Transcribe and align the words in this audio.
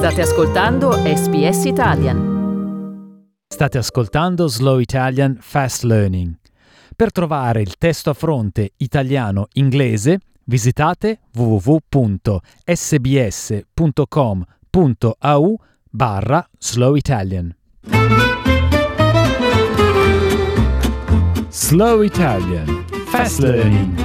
State 0.00 0.22
ascoltando 0.22 0.92
SBS 0.92 1.64
Italian. 1.66 2.18
State 3.46 3.76
ascoltando 3.76 4.48
Slow 4.48 4.78
Italian 4.78 5.36
Fast 5.38 5.82
Learning. 5.82 6.38
Per 6.96 7.12
trovare 7.12 7.60
il 7.60 7.76
testo 7.76 8.08
a 8.08 8.14
fronte 8.14 8.70
italiano-inglese 8.78 10.20
visitate 10.44 11.18
www.sbs.com.au 11.34 12.40
barra 15.90 16.48
Slow 16.56 16.94
Italian. 16.94 17.54
Slow 21.50 22.00
Italian 22.00 22.86
Fast 23.04 23.40
Learning. 23.40 23.98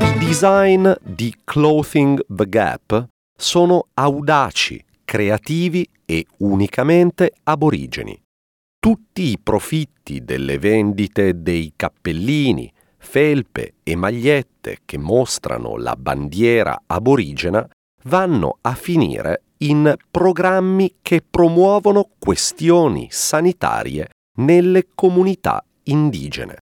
I 0.00 0.18
design 0.24 0.94
di 1.02 1.34
Clothing 1.44 2.20
the 2.28 2.48
Gap 2.48 3.14
sono 3.36 3.88
audaci, 3.94 4.82
creativi 5.04 5.88
e 6.04 6.26
unicamente 6.38 7.32
aborigeni. 7.44 8.20
Tutti 8.78 9.22
i 9.22 9.38
profitti 9.42 10.24
delle 10.24 10.58
vendite 10.58 11.42
dei 11.42 11.72
cappellini, 11.76 12.72
felpe 12.98 13.74
e 13.82 13.96
magliette 13.96 14.78
che 14.84 14.98
mostrano 14.98 15.76
la 15.76 15.96
bandiera 15.96 16.82
aborigena 16.86 17.68
vanno 18.04 18.58
a 18.60 18.74
finire 18.74 19.42
in 19.58 19.94
programmi 20.10 20.96
che 21.02 21.22
promuovono 21.28 22.08
questioni 22.18 23.08
sanitarie 23.10 24.08
nelle 24.38 24.88
comunità 24.94 25.64
indigene. 25.84 26.58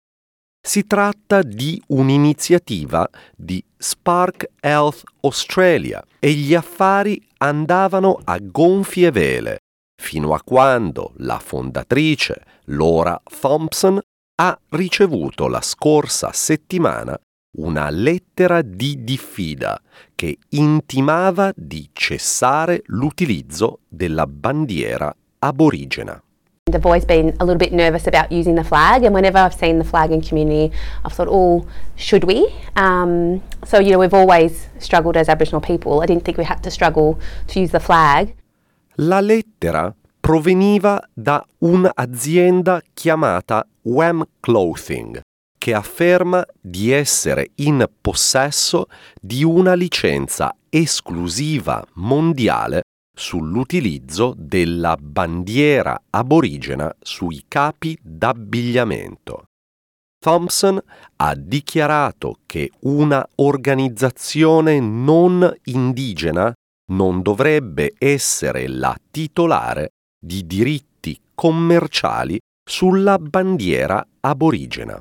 Si 0.64 0.86
tratta 0.86 1.42
di 1.42 1.82
un'iniziativa 1.88 3.10
di 3.36 3.64
Spark 3.78 4.52
Health 4.60 5.02
Australia 5.22 6.04
e 6.20 6.34
gli 6.34 6.54
affari 6.54 7.20
andavano 7.38 8.20
a 8.24 8.38
gonfie 8.40 9.10
vele 9.10 9.58
fino 10.00 10.34
a 10.34 10.42
quando 10.44 11.14
la 11.18 11.40
fondatrice 11.40 12.44
Laura 12.66 13.20
Thompson 13.40 14.00
ha 14.36 14.60
ricevuto 14.70 15.48
la 15.48 15.62
scorsa 15.62 16.32
settimana 16.32 17.20
una 17.58 17.90
lettera 17.90 18.62
di 18.62 19.04
diffida 19.04 19.82
che 20.14 20.38
intimava 20.50 21.52
di 21.56 21.90
cessare 21.92 22.84
l'utilizzo 22.86 23.80
della 23.88 24.28
bandiera 24.28 25.14
aborigena. 25.40 26.22
I've 26.76 26.86
always 26.86 27.06
been 27.06 27.36
a 27.40 27.46
little 27.46 27.60
bit 27.60 27.74
nervous 27.74 28.08
about 28.08 28.32
using 28.32 28.56
the 28.56 28.64
flag, 28.64 29.04
and 29.04 29.14
whenever 29.14 29.38
I've 29.38 29.54
seen 29.54 29.78
the 29.78 29.84
flag 29.84 30.12
in 30.12 30.22
community, 30.22 30.72
I've 31.04 31.14
thought, 31.14 31.28
oh, 31.30 31.66
should 31.96 32.24
we? 32.24 32.54
Um, 32.76 33.42
so, 33.66 33.80
you 33.80 33.92
know, 33.92 34.00
we've 34.00 34.14
always 34.14 34.68
struggled 34.80 35.18
as 35.18 35.30
Aboriginal 35.30 35.62
people. 35.62 36.02
I 36.02 36.06
didn't 36.06 36.24
think 36.24 36.38
we 36.38 36.44
had 36.44 36.62
to 36.64 36.72
struggle 36.72 37.20
to 37.48 37.60
use 37.60 37.72
the 37.72 37.80
flag. 37.80 38.36
La 38.96 39.20
lettera 39.22 39.94
proveniva 40.20 41.02
da 41.14 41.44
un'azienda 41.60 42.82
chiamata 42.94 43.66
Wham 43.84 44.24
Clothing, 44.40 45.22
che 45.58 45.74
afferma 45.74 46.46
di 46.60 46.92
essere 46.92 47.52
in 47.56 47.88
possesso 48.02 48.88
di 49.20 49.44
una 49.44 49.74
licenza 49.74 50.56
esclusiva 50.70 51.84
mondiale 51.96 52.84
sull'utilizzo 53.22 54.34
della 54.36 54.98
bandiera 55.00 56.02
aborigena 56.10 56.92
sui 57.00 57.44
capi 57.48 57.96
d'abbigliamento. 58.02 59.44
Thompson 60.20 60.82
ha 61.18 61.36
dichiarato 61.36 62.38
che 62.48 62.72
una 62.82 63.24
organizzazione 63.36 64.80
non 64.80 65.56
indigena 65.66 66.52
non 66.92 67.22
dovrebbe 67.22 67.94
essere 68.00 68.68
la 68.68 68.96
titolare 69.12 69.90
di 70.20 70.46
diritti 70.48 71.20
commerciali 71.36 72.40
sulla 72.68 73.20
bandiera 73.20 74.04
aborigena. 74.22 75.00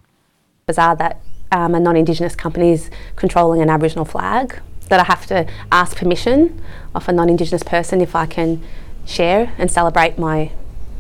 Bizarre 0.67 0.97
that 0.97 1.17
um, 1.53 1.73
non-Indigenous 1.73 2.35
company 2.35 2.73
is 2.73 2.91
controlling 3.15 3.63
an 3.63 3.71
Aboriginal 3.71 4.07
flag. 4.07 4.63
That 4.91 4.99
I 4.99 5.05
have 5.07 5.27
to 5.29 5.47
ask 5.69 5.97
permission 5.97 6.61
of 6.95 7.09
a 7.09 7.13
non-Indigenous 7.13 7.63
person 7.63 8.01
if 8.01 8.17
I 8.17 8.27
can 8.27 8.61
share 9.07 9.53
and 9.57 9.71
celebrate 9.71 10.19
my 10.19 10.51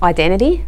identity. 0.01 0.65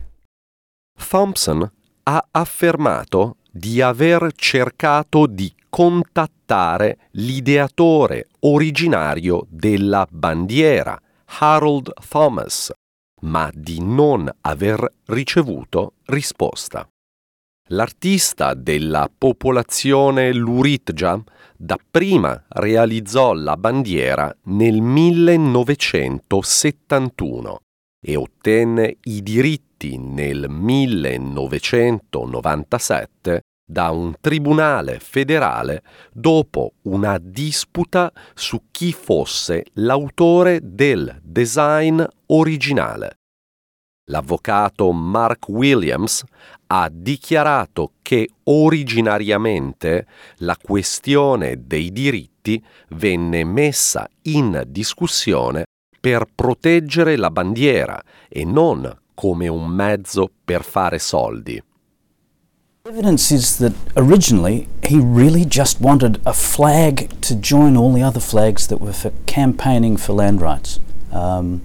Thompson 0.98 1.70
ha 2.02 2.26
affermato 2.32 3.36
di 3.48 3.80
aver 3.80 4.32
cercato 4.34 5.26
di 5.26 5.54
contattare 5.68 6.98
l'ideatore 7.12 8.26
originario 8.40 9.46
della 9.48 10.04
bandiera, 10.10 11.00
Harold 11.38 11.92
Thomas, 12.08 12.72
ma 13.20 13.48
di 13.54 13.78
non 13.80 14.28
aver 14.40 14.84
ricevuto 15.06 15.92
risposta. 16.06 16.86
L'artista 17.68 18.54
della 18.54 19.08
popolazione 19.16 20.32
Luritja 20.32 21.22
dapprima 21.62 22.44
realizzò 22.48 23.32
la 23.34 23.56
bandiera 23.56 24.36
nel 24.46 24.80
1971 24.80 27.60
e 28.04 28.16
ottenne 28.16 28.96
i 29.04 29.22
diritti 29.22 29.96
nel 29.96 30.46
1997 30.48 33.42
da 33.64 33.90
un 33.90 34.14
tribunale 34.20 34.98
federale 34.98 35.84
dopo 36.12 36.72
una 36.82 37.16
disputa 37.18 38.12
su 38.34 38.62
chi 38.72 38.92
fosse 38.92 39.66
l'autore 39.74 40.58
del 40.64 41.20
design 41.22 42.02
originale. 42.26 43.18
L'avvocato 44.12 44.92
Mark 44.92 45.48
Williams 45.48 46.22
ha 46.66 46.90
dichiarato 46.92 47.92
che 48.02 48.28
originariamente 48.44 50.06
la 50.38 50.56
questione 50.62 51.62
dei 51.66 51.90
diritti 51.90 52.62
venne 52.90 53.42
messa 53.44 54.06
in 54.24 54.64
discussione 54.66 55.64
per 55.98 56.26
proteggere 56.34 57.16
la 57.16 57.30
bandiera 57.30 58.02
e 58.28 58.44
non 58.44 58.98
come 59.14 59.48
un 59.48 59.66
mezzo 59.66 60.30
per 60.44 60.62
fare 60.62 60.98
soldi. 60.98 61.62
Evidence 62.84 63.32
is 63.32 63.56
that 63.56 63.72
originally 63.94 64.68
he 64.82 65.00
really 65.00 65.46
just 65.46 65.80
wanted 65.80 66.20
a 66.24 66.32
flag 66.34 67.08
to 67.20 67.34
join 67.36 67.76
all 67.76 67.94
the 67.94 68.02
other 68.02 68.20
flags 68.20 68.66
that 68.66 68.78
were 68.78 68.92
for 68.92 69.10
campaigning 69.24 69.96
for 69.96 70.14
land 70.14 70.42
rights. 70.42 70.80
Um, 71.12 71.62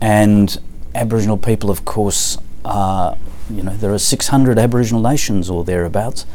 and 0.00 0.60
Aboriginal 0.94 1.36
people, 1.36 1.70
of 1.70 1.84
course, 1.84 2.38
are, 2.64 3.16
you 3.50 3.62
know, 3.62 3.76
there 3.76 3.92
are 3.92 3.98
600 3.98 4.58
Aboriginal 4.58 5.02
nations 5.02 5.50
or 5.50 5.64
thereabouts. 5.64 6.26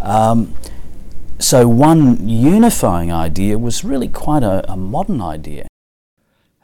Um, 0.00 0.54
so 1.38 1.68
one 1.68 2.28
unifying 2.28 3.12
idea 3.12 3.58
was 3.58 3.84
really 3.84 4.08
quite 4.08 4.42
a, 4.42 4.62
a 4.70 4.76
modern 4.76 5.20
idea. 5.20 5.66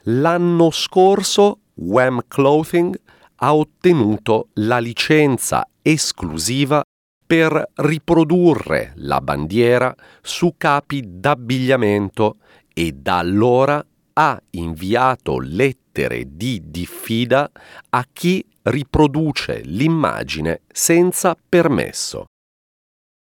L'anno 0.04 0.70
scorso 0.70 1.58
Wham 1.74 2.20
Clothing 2.28 2.98
ha 3.36 3.54
ottenuto 3.54 4.48
la 4.54 4.78
licenza 4.78 5.66
esclusiva 5.82 6.82
per 7.26 7.70
riprodurre 7.76 8.92
la 8.96 9.20
bandiera 9.20 9.94
su 10.22 10.54
capi 10.58 11.02
d'abbigliamento 11.20 12.36
e 12.72 12.92
da 12.92 13.18
allora 13.18 13.84
ha 14.14 14.40
inviato 14.50 15.38
lettere 15.38 16.36
di 16.36 16.62
diffida 16.64 17.50
a 17.90 18.06
chi 18.12 18.44
riproduce 18.62 19.60
l'immagine 19.64 20.62
senza 20.72 21.36
permesso. 21.48 22.26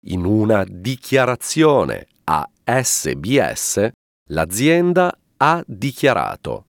In 0.06 0.24
una 0.24 0.64
dichiarazione 0.68 2.08
a 2.24 2.48
SBS, 2.64 3.90
l'azienda 4.30 5.16
ha 5.38 5.62
dichiarato 5.66 6.66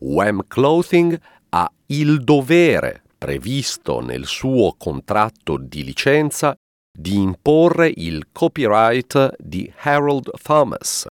Wham 0.00 0.44
Clothing 0.46 1.18
ha 1.50 1.70
il 1.86 2.22
dovere 2.22 3.02
previsto 3.16 4.00
nel 4.00 4.26
suo 4.26 4.74
contratto 4.76 5.56
di 5.56 5.84
licenza 5.84 6.54
di 6.96 7.16
imporre 7.16 7.90
il 7.94 8.28
copyright 8.32 9.34
di 9.38 9.72
Harold 9.78 10.30
Thomas. 10.42 11.06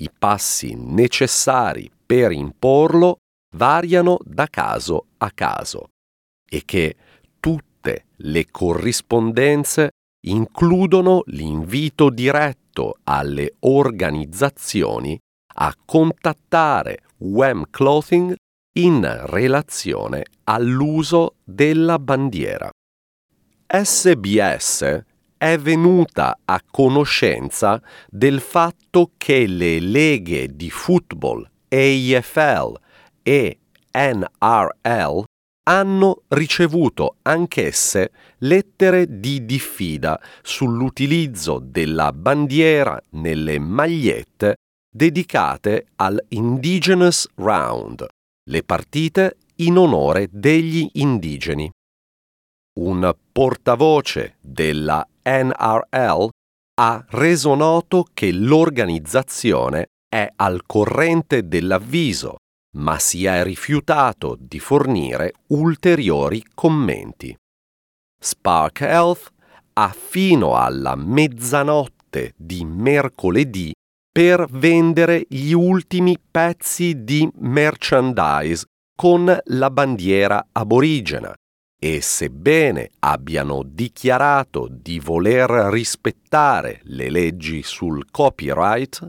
I 0.00 0.10
passi 0.18 0.74
necessari 0.74 1.90
per 2.06 2.32
imporlo 2.32 3.16
variano 3.54 4.18
da 4.24 4.46
caso 4.46 5.08
a 5.18 5.30
caso 5.30 5.88
e 6.48 6.62
che 6.64 6.96
tutte 7.38 8.06
le 8.16 8.46
corrispondenze 8.50 9.90
includono 10.26 11.22
l'invito 11.26 12.08
diretto 12.08 12.96
alle 13.04 13.56
organizzazioni 13.60 15.18
a 15.56 15.74
contattare 15.84 17.02
Wham 17.18 17.64
Clothing 17.70 18.34
in 18.78 19.06
relazione 19.26 20.24
all'uso 20.44 21.34
della 21.44 21.98
bandiera. 21.98 22.70
SBS 23.66 25.04
è 25.40 25.56
venuta 25.56 26.40
a 26.44 26.60
conoscenza 26.70 27.80
del 28.10 28.40
fatto 28.40 29.12
che 29.16 29.46
le 29.46 29.80
leghe 29.80 30.54
di 30.54 30.68
football 30.68 31.48
AFL 31.66 32.74
e 33.22 33.58
NRL 33.90 35.24
hanno 35.62 36.22
ricevuto 36.28 37.16
anch'esse 37.22 38.10
lettere 38.40 39.18
di 39.18 39.46
diffida 39.46 40.20
sull'utilizzo 40.42 41.58
della 41.58 42.12
bandiera 42.12 43.02
nelle 43.12 43.58
magliette 43.58 44.56
dedicate 44.92 45.86
al 45.96 46.22
Indigenous 46.28 47.26
Round, 47.36 48.06
le 48.44 48.62
partite 48.62 49.38
in 49.56 49.78
onore 49.78 50.28
degli 50.30 50.86
indigeni. 50.92 51.70
Un 52.78 53.12
portavoce 53.32 54.36
della 54.40 55.04
NRL 55.24 56.28
ha 56.80 57.04
reso 57.08 57.54
noto 57.54 58.06
che 58.14 58.30
l'organizzazione 58.32 59.86
è 60.08 60.30
al 60.36 60.62
corrente 60.64 61.48
dell'avviso, 61.48 62.36
ma 62.76 62.98
si 62.98 63.24
è 63.24 63.42
rifiutato 63.42 64.36
di 64.38 64.60
fornire 64.60 65.32
ulteriori 65.48 66.44
commenti. 66.54 67.36
Spark 68.22 68.80
Health 68.82 69.32
ha 69.72 69.88
fino 69.88 70.54
alla 70.54 70.94
mezzanotte 70.94 72.34
di 72.36 72.64
mercoledì 72.64 73.72
per 74.12 74.46
vendere 74.48 75.24
gli 75.28 75.52
ultimi 75.52 76.16
pezzi 76.18 77.02
di 77.02 77.28
merchandise 77.38 78.64
con 78.94 79.38
la 79.44 79.70
bandiera 79.70 80.48
aborigena 80.52 81.34
e 81.82 82.02
sebbene 82.02 82.90
abbiano 82.98 83.62
dichiarato 83.64 84.68
di 84.70 85.00
voler 85.00 85.48
rispettare 85.72 86.80
le 86.84 87.08
leggi 87.08 87.62
sul 87.62 88.10
copyright, 88.10 89.08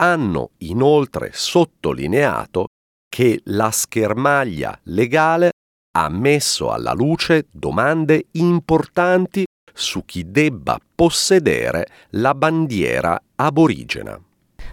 hanno 0.00 0.50
inoltre 0.58 1.30
sottolineato 1.32 2.68
che 3.06 3.40
la 3.44 3.70
schermaglia 3.70 4.78
legale 4.84 5.50
ha 5.96 6.08
messo 6.08 6.72
alla 6.72 6.92
luce 6.92 7.48
domande 7.50 8.26
importanti 8.32 9.44
su 9.74 10.04
chi 10.06 10.30
debba 10.30 10.78
possedere 10.94 11.86
la 12.10 12.34
bandiera 12.34 13.20
aborigena. 13.36 14.18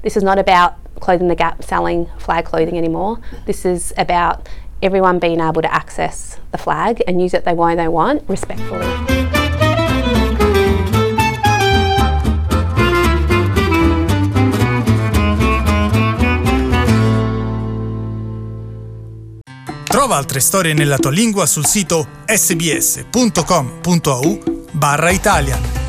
This 0.02 0.16
is 0.16 0.24
not 0.24 0.38
about 0.38 0.76
Clothing 1.00 1.28
the 1.28 1.36
Gap 1.36 1.62
selling 1.62 2.08
flag 2.18 2.46
clothing 2.46 2.78
anymore. 2.78 3.20
This 3.46 3.66
is 3.66 3.94
about 3.98 4.48
everyone 4.84 5.18
being 5.18 5.40
able 5.40 5.62
to 5.62 5.74
access 5.74 6.38
the 6.52 6.58
flag 6.58 7.02
and 7.08 7.22
use 7.22 7.34
it 7.34 7.46
the 7.46 7.54
way 7.54 7.76
they 7.76 7.88
want 7.88 8.22
respectfully. 8.28 8.86
Trova 19.84 20.16
altre 20.16 20.40
storie 20.40 20.74
nella 20.74 20.98
tua 20.98 21.12
lingua 21.12 21.46
sul 21.46 21.66
sito 21.66 22.08
sbs.com.au 22.26 23.48
barra 24.72 25.12
Italian. 25.12 25.83